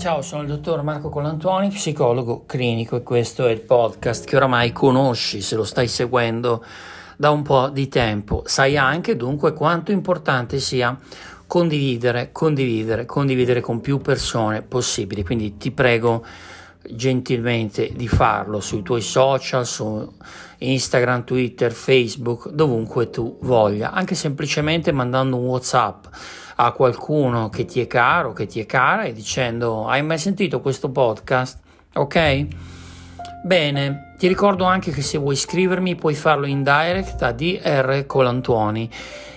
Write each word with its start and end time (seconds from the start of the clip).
Ciao, 0.00 0.22
sono 0.22 0.40
il 0.40 0.48
dottor 0.48 0.82
Marco 0.82 1.10
Colantuoni, 1.10 1.68
psicologo 1.68 2.44
clinico 2.46 2.96
e 2.96 3.02
questo 3.02 3.46
è 3.46 3.50
il 3.50 3.60
podcast 3.60 4.24
che 4.24 4.34
oramai 4.34 4.72
conosci 4.72 5.42
se 5.42 5.56
lo 5.56 5.62
stai 5.62 5.88
seguendo 5.88 6.64
da 7.18 7.28
un 7.28 7.42
po' 7.42 7.68
di 7.68 7.86
tempo. 7.88 8.42
Sai 8.46 8.78
anche 8.78 9.14
dunque 9.14 9.52
quanto 9.52 9.92
importante 9.92 10.58
sia 10.58 10.98
condividere, 11.46 12.30
condividere, 12.32 13.04
condividere 13.04 13.60
con 13.60 13.82
più 13.82 13.98
persone 13.98 14.62
possibili. 14.62 15.22
Quindi 15.22 15.58
ti 15.58 15.70
prego 15.70 16.24
gentilmente 16.88 17.92
di 17.94 18.08
farlo 18.08 18.60
sui 18.60 18.82
tuoi 18.82 19.00
social, 19.00 19.66
su 19.66 20.12
Instagram, 20.58 21.24
Twitter, 21.24 21.72
Facebook, 21.72 22.50
dovunque 22.50 23.10
tu 23.10 23.38
voglia, 23.42 23.92
anche 23.92 24.14
semplicemente 24.14 24.92
mandando 24.92 25.36
un 25.36 25.46
WhatsApp 25.46 26.06
a 26.56 26.72
qualcuno 26.72 27.48
che 27.48 27.64
ti 27.64 27.80
è 27.80 27.86
caro, 27.86 28.32
che 28.32 28.46
ti 28.46 28.60
è 28.60 28.66
cara 28.66 29.04
e 29.04 29.12
dicendo 29.12 29.86
hai 29.88 30.02
mai 30.02 30.18
sentito 30.18 30.60
questo 30.60 30.90
podcast? 30.90 31.58
Ok? 31.94 32.46
Bene, 33.42 34.12
ti 34.18 34.28
ricordo 34.28 34.64
anche 34.64 34.90
che 34.90 35.00
se 35.00 35.16
vuoi 35.16 35.32
iscrivermi 35.32 35.94
puoi 35.94 36.14
farlo 36.14 36.44
in 36.44 36.62
direct 36.62 37.22
a 37.22 37.32
DR 37.32 38.04
Colantuoni 38.04 38.90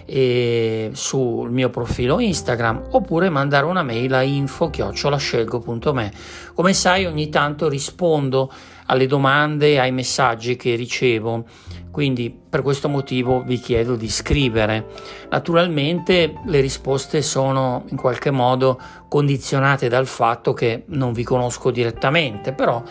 eh, 0.05 0.89
sul 0.91 1.49
mio 1.49 1.69
profilo 1.69 2.19
Instagram 2.19 2.87
oppure 2.91 3.29
mandare 3.29 3.65
una 3.65 3.81
mail 3.81 4.13
a 4.13 4.21
info-scelgo.me. 4.21 6.11
Come 6.53 6.73
sai 6.73 7.05
ogni 7.05 7.29
tanto 7.29 7.69
rispondo 7.69 8.51
alle 8.87 9.07
domande 9.07 9.71
e 9.71 9.79
ai 9.79 9.93
messaggi 9.93 10.57
che 10.57 10.75
ricevo, 10.75 11.45
quindi 11.89 12.29
per 12.49 12.61
questo 12.61 12.89
motivo 12.89 13.41
vi 13.43 13.57
chiedo 13.57 13.95
di 13.95 14.09
scrivere. 14.09 14.87
Naturalmente 15.29 16.33
le 16.45 16.59
risposte 16.59 17.21
sono 17.21 17.85
in 17.87 17.95
qualche 17.95 18.31
modo 18.31 18.77
condizionate 19.07 19.87
dal 19.87 20.07
fatto 20.07 20.51
che 20.51 20.83
non 20.87 21.13
vi 21.13 21.23
conosco 21.23 21.71
direttamente, 21.71 22.51
però 22.51 22.83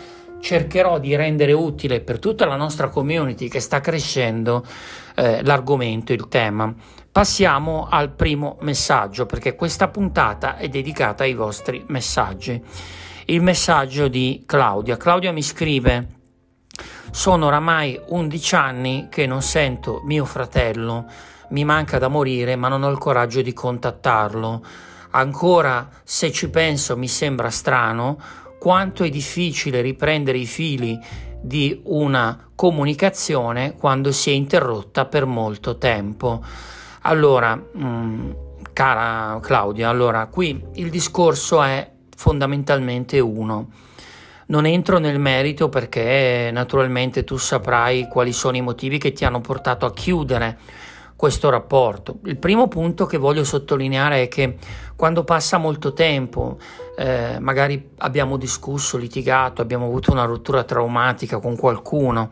cercherò 0.42 0.98
di 0.98 1.14
rendere 1.14 1.52
utile 1.52 2.00
per 2.00 2.18
tutta 2.18 2.44
la 2.46 2.56
nostra 2.56 2.88
community 2.88 3.48
che 3.48 3.60
sta 3.60 3.80
crescendo 3.80 4.66
eh, 5.14 5.42
l'argomento, 5.44 6.12
il 6.12 6.28
tema. 6.28 6.74
Passiamo 7.10 7.86
al 7.88 8.10
primo 8.10 8.56
messaggio 8.60 9.24
perché 9.24 9.54
questa 9.54 9.88
puntata 9.88 10.56
è 10.56 10.68
dedicata 10.68 11.22
ai 11.22 11.34
vostri 11.34 11.84
messaggi. 11.86 12.60
Il 13.26 13.40
messaggio 13.40 14.08
di 14.08 14.42
Claudia. 14.44 14.96
Claudia 14.96 15.30
mi 15.30 15.42
scrive 15.42 16.08
sono 17.12 17.46
oramai 17.46 18.00
11 18.08 18.54
anni 18.56 19.06
che 19.10 19.26
non 19.26 19.42
sento 19.42 20.00
mio 20.04 20.24
fratello, 20.24 21.04
mi 21.50 21.62
manca 21.64 21.98
da 21.98 22.08
morire 22.08 22.56
ma 22.56 22.66
non 22.66 22.82
ho 22.82 22.90
il 22.90 22.98
coraggio 22.98 23.42
di 23.42 23.52
contattarlo. 23.52 24.64
Ancora 25.10 25.88
se 26.02 26.32
ci 26.32 26.48
penso 26.48 26.96
mi 26.96 27.06
sembra 27.06 27.50
strano 27.50 28.18
quanto 28.62 29.02
è 29.02 29.08
difficile 29.08 29.80
riprendere 29.80 30.38
i 30.38 30.46
fili 30.46 30.96
di 31.41 31.80
una 31.86 32.50
comunicazione 32.55 33.74
quando 33.74 34.12
si 34.12 34.30
è 34.30 34.34
interrotta 34.34 35.06
per 35.06 35.27
molto 35.27 35.78
tempo. 35.78 36.41
Allora, 37.00 37.56
mh, 37.56 37.84
mm, 37.84 38.30
cara 38.72 39.41
Claudia, 39.42 39.88
allora 39.88 40.27
qui 40.27 40.64
il 40.74 40.91
discorso 40.91 41.60
è 41.60 41.91
fondamentalmente 42.16 43.19
uno. 43.19 43.70
Non 44.46 44.64
entro 44.64 44.98
nel 44.98 45.19
merito 45.19 45.69
perché 45.69 46.50
naturalmente 46.52 47.24
tu 47.24 47.38
saprai 47.38 48.06
quali 48.06 48.32
sono 48.32 48.56
i 48.56 48.60
motivi 48.60 48.98
che 48.98 49.10
ti 49.12 49.24
hanno 49.24 49.41
portato 49.41 49.86
a 49.86 49.92
chiudere 49.92 50.58
questo 51.23 51.51
rapporto. 51.51 52.19
Il 52.25 52.37
primo 52.37 52.67
punto 52.67 53.06
che 53.06 53.17
voglio 53.17 53.45
sottolineare 53.45 54.25
è 54.25 54.27
che 54.27 54.56
quando 54.97 55.23
passa 55.23 55.56
molto 55.56 55.92
tempo, 55.92 56.59
eh, 56.98 57.39
magari 57.39 57.91
abbiamo 57.98 58.37
discusso, 58.37 58.97
litigato, 58.97 59.62
abbiamo 59.62 59.87
avuto 59.87 60.11
una 60.11 60.25
rottura 60.25 60.65
traumatica 60.65 61.38
con 61.38 61.56
qualcuno, 61.56 62.31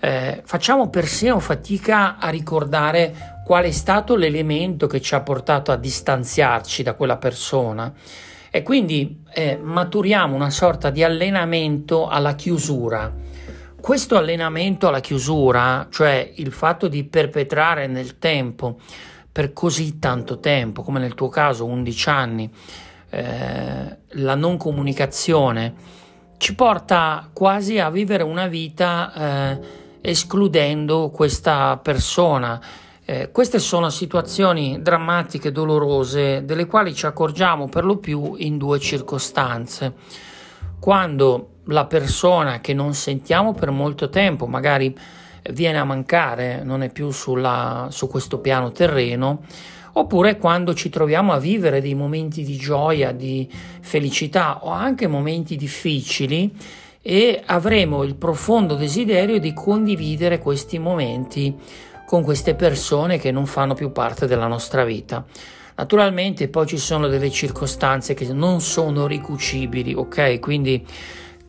eh, 0.00 0.42
facciamo 0.44 0.90
persino 0.90 1.38
fatica 1.38 2.18
a 2.18 2.28
ricordare 2.30 3.42
qual 3.44 3.66
è 3.66 3.70
stato 3.70 4.16
l'elemento 4.16 4.88
che 4.88 5.00
ci 5.00 5.14
ha 5.14 5.20
portato 5.20 5.70
a 5.70 5.76
distanziarci 5.76 6.82
da 6.82 6.94
quella 6.94 7.18
persona 7.18 7.92
e 8.50 8.62
quindi 8.64 9.22
eh, 9.32 9.60
maturiamo 9.62 10.34
una 10.34 10.50
sorta 10.50 10.90
di 10.90 11.04
allenamento 11.04 12.08
alla 12.08 12.34
chiusura 12.34 13.12
questo 13.84 14.16
allenamento 14.16 14.88
alla 14.88 15.00
chiusura, 15.00 15.88
cioè 15.90 16.32
il 16.36 16.52
fatto 16.52 16.88
di 16.88 17.04
perpetrare 17.04 17.86
nel 17.86 18.18
tempo, 18.18 18.78
per 19.30 19.52
così 19.52 19.98
tanto 19.98 20.40
tempo, 20.40 20.80
come 20.80 20.98
nel 20.98 21.12
tuo 21.12 21.28
caso 21.28 21.66
11 21.66 22.08
anni, 22.08 22.50
eh, 23.10 23.96
la 24.08 24.34
non 24.36 24.56
comunicazione, 24.56 25.74
ci 26.38 26.54
porta 26.54 27.28
quasi 27.30 27.78
a 27.78 27.90
vivere 27.90 28.22
una 28.22 28.46
vita 28.46 29.12
eh, 29.12 29.60
escludendo 30.00 31.10
questa 31.10 31.76
persona. 31.76 32.58
Eh, 33.04 33.30
queste 33.32 33.58
sono 33.58 33.90
situazioni 33.90 34.80
drammatiche, 34.80 35.52
dolorose, 35.52 36.46
delle 36.46 36.64
quali 36.64 36.94
ci 36.94 37.04
accorgiamo 37.04 37.68
per 37.68 37.84
lo 37.84 37.98
più 37.98 38.32
in 38.38 38.56
due 38.56 38.78
circostanze. 38.78 39.92
Quando 40.80 41.50
la 41.66 41.86
persona 41.86 42.60
che 42.60 42.74
non 42.74 42.94
sentiamo 42.94 43.54
per 43.54 43.70
molto 43.70 44.08
tempo, 44.08 44.46
magari 44.46 44.96
viene 45.52 45.78
a 45.78 45.84
mancare, 45.84 46.62
non 46.62 46.82
è 46.82 46.90
più 46.90 47.10
sulla, 47.10 47.88
su 47.90 48.08
questo 48.08 48.38
piano 48.38 48.72
terreno, 48.72 49.42
oppure 49.92 50.38
quando 50.38 50.74
ci 50.74 50.88
troviamo 50.88 51.32
a 51.32 51.38
vivere 51.38 51.80
dei 51.80 51.94
momenti 51.94 52.42
di 52.42 52.56
gioia, 52.56 53.12
di 53.12 53.48
felicità 53.80 54.64
o 54.64 54.70
anche 54.70 55.06
momenti 55.06 55.56
difficili 55.56 56.52
e 57.00 57.42
avremo 57.44 58.02
il 58.02 58.14
profondo 58.14 58.74
desiderio 58.74 59.38
di 59.38 59.52
condividere 59.52 60.38
questi 60.38 60.78
momenti 60.78 61.54
con 62.06 62.22
queste 62.22 62.54
persone 62.54 63.18
che 63.18 63.30
non 63.30 63.46
fanno 63.46 63.74
più 63.74 63.92
parte 63.92 64.26
della 64.26 64.46
nostra 64.46 64.84
vita. 64.84 65.24
Naturalmente 65.76 66.48
poi 66.48 66.66
ci 66.66 66.78
sono 66.78 67.08
delle 67.08 67.30
circostanze 67.30 68.14
che 68.14 68.32
non 68.32 68.60
sono 68.60 69.06
ricucibili, 69.06 69.92
ok? 69.92 70.38
Quindi 70.38 70.86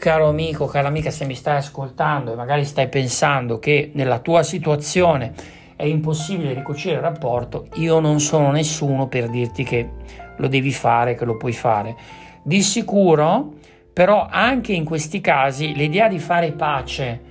caro 0.06 0.28
amico, 0.28 0.68
cara 0.68 0.88
amica, 0.88 1.10
se 1.10 1.26
mi 1.26 1.34
stai 1.34 1.58
ascoltando 1.58 2.32
e 2.32 2.36
magari 2.36 2.64
stai 2.64 2.88
pensando 2.90 3.58
che 3.58 3.90
nella 3.96 4.20
tua 4.20 4.44
situazione 4.44 5.34
è 5.76 5.86
impossibile 5.86 6.54
ricucire 6.54 6.98
il 6.98 7.02
rapporto, 7.02 7.70
io 7.78 8.00
non 8.00 8.20
sono 8.20 8.52
nessuno 8.52 9.08
per 9.08 9.32
dirti 9.32 9.64
che 9.64 9.90
lo 10.38 10.48
devi 10.48 10.72
fare, 10.72 11.16
che 11.16 11.26
lo 11.26 11.38
puoi 11.38 11.54
fare. 11.54 11.96
Di 12.44 12.62
sicuro, 12.62 13.54
però, 13.92 14.28
anche 14.30 14.74
in 14.74 14.86
questi 14.86 15.22
casi, 15.22 15.74
l'idea 15.74 16.08
di 16.08 16.20
fare 16.20 16.52
pace 16.52 17.22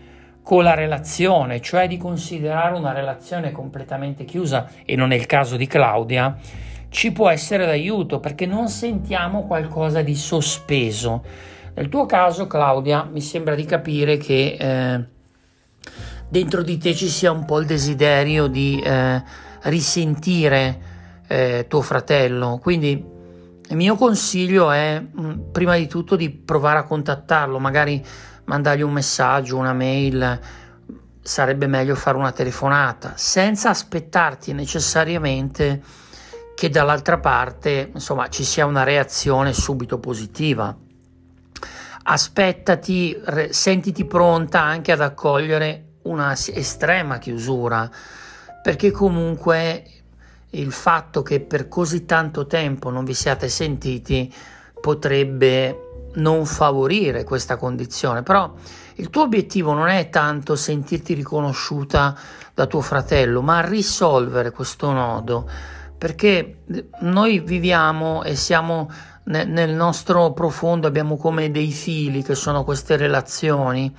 con 0.42 0.64
la 0.64 0.74
relazione, 0.74 1.60
cioè 1.60 1.86
di 1.86 1.96
considerare 1.96 2.74
una 2.74 2.92
relazione 2.92 3.52
completamente 3.52 4.24
chiusa, 4.24 4.68
e 4.84 4.96
non 4.96 5.12
è 5.12 5.14
il 5.14 5.26
caso 5.26 5.56
di 5.56 5.68
Claudia, 5.68 6.36
ci 6.88 7.12
può 7.12 7.28
essere 7.28 7.66
d'aiuto 7.66 8.18
perché 8.18 8.46
non 8.46 8.66
sentiamo 8.66 9.46
qualcosa 9.46 10.02
di 10.02 10.16
sospeso 10.16 11.52
nel 11.74 11.88
tuo 11.88 12.06
caso, 12.06 12.46
Claudia, 12.46 13.02
mi 13.02 13.20
sembra 13.20 13.56
di 13.56 13.64
capire 13.64 14.16
che 14.16 14.56
eh, 14.56 15.04
dentro 16.28 16.62
di 16.62 16.78
te 16.78 16.94
ci 16.94 17.08
sia 17.08 17.32
un 17.32 17.44
po' 17.44 17.58
il 17.58 17.66
desiderio 17.66 18.46
di 18.46 18.80
eh, 18.80 19.20
risentire 19.62 20.80
eh, 21.26 21.66
tuo 21.68 21.82
fratello. 21.82 22.60
Quindi 22.62 23.04
il 23.68 23.76
mio 23.76 23.96
consiglio 23.96 24.70
è 24.70 25.00
mh, 25.00 25.20
mm, 25.20 25.40
prima 25.50 25.76
di 25.76 25.88
tutto 25.88 26.14
di 26.14 26.30
provare 26.30 26.78
a 26.78 26.84
contattarlo, 26.84 27.58
magari 27.58 28.04
mandargli 28.44 28.82
un 28.82 28.92
messaggio, 28.92 29.56
una 29.56 29.72
mail. 29.72 30.38
Sarebbe 31.20 31.66
meglio 31.66 31.96
fare 31.96 32.16
una 32.16 32.30
telefonata 32.30 33.14
senza 33.16 33.70
aspettarti 33.70 34.52
necessariamente 34.52 35.82
che 36.54 36.70
dall'altra 36.70 37.18
parte 37.18 37.90
insomma 37.92 38.28
ci 38.28 38.44
sia 38.44 38.64
una 38.64 38.84
reazione 38.84 39.52
subito 39.52 39.98
positiva 39.98 40.76
aspettati, 42.04 43.20
sentiti 43.50 44.04
pronta 44.04 44.62
anche 44.62 44.92
ad 44.92 45.00
accogliere 45.00 45.98
una 46.02 46.32
estrema 46.32 47.18
chiusura, 47.18 47.90
perché 48.62 48.90
comunque 48.90 49.84
il 50.50 50.72
fatto 50.72 51.22
che 51.22 51.40
per 51.40 51.68
così 51.68 52.04
tanto 52.04 52.46
tempo 52.46 52.90
non 52.90 53.04
vi 53.04 53.14
siate 53.14 53.48
sentiti 53.48 54.32
potrebbe 54.80 56.10
non 56.14 56.46
favorire 56.46 57.24
questa 57.24 57.56
condizione, 57.56 58.22
però 58.22 58.52
il 58.96 59.10
tuo 59.10 59.22
obiettivo 59.22 59.72
non 59.72 59.88
è 59.88 60.10
tanto 60.10 60.54
sentirti 60.54 61.14
riconosciuta 61.14 62.16
da 62.54 62.66
tuo 62.66 62.80
fratello, 62.80 63.42
ma 63.42 63.60
risolvere 63.62 64.50
questo 64.50 64.92
nodo, 64.92 65.48
perché 65.98 66.58
noi 67.00 67.40
viviamo 67.40 68.22
e 68.22 68.36
siamo 68.36 68.88
nel 69.24 69.70
nostro 69.74 70.32
profondo 70.32 70.86
abbiamo 70.86 71.16
come 71.16 71.50
dei 71.50 71.70
fili 71.70 72.22
che 72.22 72.34
sono 72.34 72.62
queste 72.62 72.96
relazioni 72.96 73.92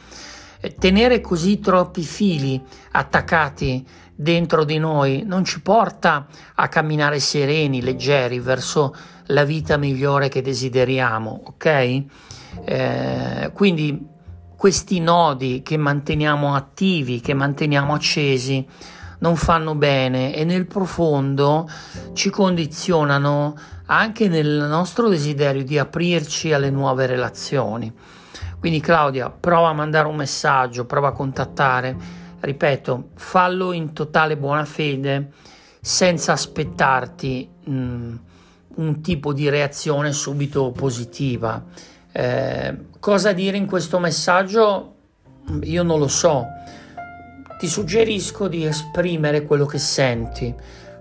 tenere 0.78 1.22
così 1.22 1.60
troppi 1.60 2.04
fili 2.04 2.62
attaccati 2.92 3.86
dentro 4.16 4.64
di 4.64 4.78
noi 4.78 5.24
non 5.26 5.44
ci 5.44 5.62
porta 5.62 6.26
a 6.56 6.68
camminare 6.68 7.20
sereni, 7.20 7.82
leggeri 7.82 8.40
verso 8.40 8.96
la 9.28 9.44
vita 9.44 9.78
migliore 9.78 10.30
che 10.30 10.42
desideriamo, 10.42 11.42
ok? 11.48 12.04
Eh, 12.64 13.52
quindi 13.54 14.08
questi 14.56 15.00
nodi 15.00 15.62
che 15.64 15.78
manteniamo 15.78 16.56
attivi, 16.56 17.20
che 17.20 17.34
manteniamo 17.34 17.94
accesi, 17.94 18.66
non 19.20 19.36
fanno 19.36 19.76
bene 19.76 20.36
e 20.36 20.44
nel 20.44 20.66
profondo 20.66 21.70
ci 22.14 22.30
condizionano 22.30 23.56
anche 23.88 24.28
nel 24.28 24.66
nostro 24.68 25.10
desiderio 25.10 25.64
di 25.64 25.78
aprirci 25.78 26.54
alle 26.54 26.70
nuove 26.70 27.06
relazioni. 27.06 27.94
Quindi 28.60 28.80
Claudia, 28.80 29.30
prova 29.30 29.70
a 29.70 29.74
mandare 29.74 30.08
un 30.08 30.16
messaggio, 30.16 30.86
prova 30.86 31.10
a 31.10 31.12
contattare, 31.12 31.96
ripeto, 32.40 33.10
fallo 33.16 33.72
in 33.74 33.94
totale 33.94 34.38
buona 34.38 34.66
fede, 34.66 35.32
senza 35.80 36.32
aspettarti 36.32 37.48
mh, 37.64 38.14
un 38.76 39.02
tipo 39.02 39.34
di 39.34 39.50
reazione 39.50 40.12
subito 40.14 40.72
positiva. 40.72 41.64
Eh, 42.12 42.78
cosa 43.00 43.34
dire 43.34 43.58
in 43.58 43.68
questo 43.68 44.00
messaggio? 44.00 44.96
Io 45.62 45.84
non 45.84 46.00
lo 46.00 46.08
so. 46.08 46.46
Ti 47.58 47.68
suggerisco 47.68 48.48
di 48.48 48.66
esprimere 48.66 49.44
quello 49.44 49.66
che 49.66 49.78
senti 49.78 50.54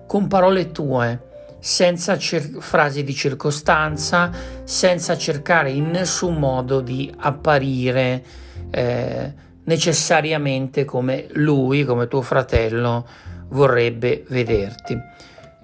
con 0.07 0.29
parole 0.29 0.71
tue 0.71 1.33
senza 1.59 2.19
cer- 2.19 2.59
frasi 2.61 3.03
di 3.03 3.15
circostanza, 3.15 4.31
senza 4.65 5.17
cercare 5.17 5.71
in 5.71 5.91
nessun 5.91 6.35
modo 6.37 6.81
di 6.81 7.13
apparire 7.17 8.23
eh, 8.71 9.33
necessariamente 9.65 10.85
come 10.85 11.27
lui, 11.33 11.85
come 11.85 12.07
tuo 12.07 12.21
fratello, 12.23 13.07
vorrebbe 13.49 14.25
vederti. 14.29 14.99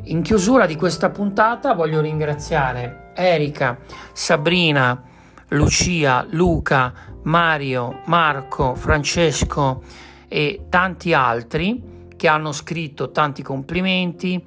In 0.05 0.23
chiusura 0.23 0.65
di 0.65 0.77
questa 0.77 1.11
puntata 1.11 1.75
voglio 1.75 2.01
ringraziare 2.01 3.11
Erika, 3.15 3.79
Sabrina, 4.13 5.03
Lucia, 5.49 6.27
Luca, 6.31 6.93
Mario, 7.25 8.01
Marco, 8.07 8.75
Francesco 8.75 9.83
e 10.33 10.67
tanti 10.69 11.13
altri 11.13 12.07
che 12.17 12.29
hanno 12.29 12.53
scritto 12.53 13.11
tanti 13.11 13.43
complimenti 13.43 14.47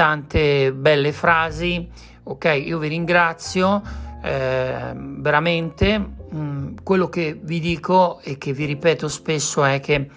tante 0.00 0.72
belle 0.72 1.12
frasi. 1.12 1.86
Ok, 2.22 2.62
io 2.64 2.78
vi 2.78 2.88
ringrazio 2.88 3.82
eh, 4.22 4.94
veramente. 4.94 6.14
Mm, 6.34 6.76
quello 6.82 7.10
che 7.10 7.38
vi 7.38 7.60
dico 7.60 8.18
e 8.22 8.38
che 8.38 8.54
vi 8.54 8.64
ripeto 8.64 9.08
spesso 9.08 9.62
è 9.62 9.78
che 9.80 10.08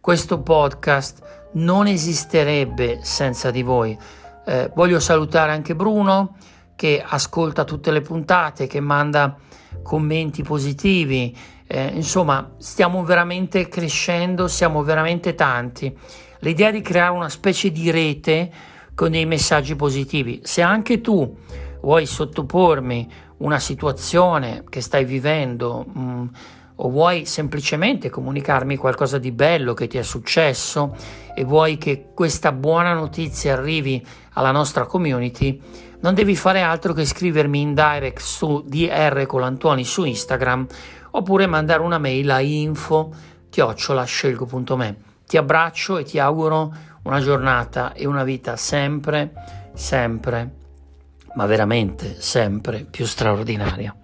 questo 0.00 0.42
podcast 0.42 1.48
non 1.54 1.88
esisterebbe 1.88 3.00
senza 3.02 3.50
di 3.50 3.62
voi. 3.62 3.98
Eh, 4.46 4.70
voglio 4.76 5.00
salutare 5.00 5.50
anche 5.50 5.74
Bruno 5.74 6.36
che 6.76 7.02
ascolta 7.04 7.64
tutte 7.64 7.90
le 7.90 8.00
puntate, 8.00 8.68
che 8.68 8.78
manda 8.78 9.36
commenti 9.82 10.44
positivi. 10.44 11.36
Eh, 11.74 11.90
insomma, 11.94 12.52
stiamo 12.58 13.02
veramente 13.02 13.66
crescendo, 13.66 14.46
siamo 14.46 14.82
veramente 14.82 15.34
tanti. 15.34 15.90
L'idea 16.40 16.70
di 16.70 16.82
creare 16.82 17.12
una 17.12 17.30
specie 17.30 17.72
di 17.72 17.90
rete 17.90 18.52
con 18.94 19.12
dei 19.12 19.24
messaggi 19.24 19.74
positivi. 19.74 20.40
Se 20.42 20.60
anche 20.60 21.00
tu 21.00 21.34
vuoi 21.80 22.04
sottopormi 22.04 23.10
una 23.38 23.58
situazione 23.58 24.64
che 24.68 24.82
stai 24.82 25.06
vivendo 25.06 25.86
mh, 25.90 26.00
mm, 26.00 26.26
o 26.84 26.90
vuoi 26.90 27.26
semplicemente 27.26 28.10
comunicarmi 28.10 28.76
qualcosa 28.76 29.18
di 29.18 29.30
bello 29.30 29.72
che 29.72 29.86
ti 29.86 29.98
è 29.98 30.02
successo 30.02 30.96
e 31.34 31.44
vuoi 31.44 31.78
che 31.78 32.08
questa 32.12 32.50
buona 32.50 32.92
notizia 32.92 33.52
arrivi 33.52 34.04
alla 34.32 34.50
nostra 34.50 34.84
community, 34.84 35.60
non 36.00 36.14
devi 36.14 36.34
fare 36.34 36.60
altro 36.60 36.92
che 36.92 37.04
scrivermi 37.04 37.60
in 37.60 37.74
direct 37.74 38.20
su 38.20 38.64
DR 38.66 39.24
Colantuoni 39.26 39.84
su 39.84 40.04
Instagram 40.04 40.66
oppure 41.12 41.46
mandare 41.46 41.82
una 41.82 41.98
mail 41.98 42.30
a 42.30 42.40
info 42.40 43.14
chiocciolascelgo.me. 43.48 44.96
Ti 45.26 45.36
abbraccio 45.36 45.98
e 45.98 46.04
ti 46.04 46.18
auguro 46.18 46.74
una 47.04 47.20
giornata 47.20 47.92
e 47.92 48.06
una 48.06 48.24
vita 48.24 48.56
sempre, 48.56 49.32
sempre, 49.74 50.50
ma 51.34 51.46
veramente 51.46 52.20
sempre 52.20 52.84
più 52.90 53.06
straordinaria. 53.06 53.94